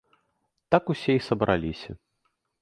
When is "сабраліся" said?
1.27-1.91